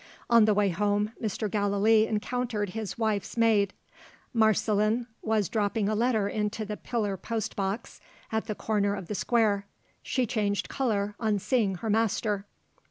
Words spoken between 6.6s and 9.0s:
the pillar post box at the corner